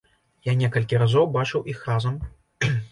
[0.49, 2.21] Я некалькі разоў бачыў іх разам.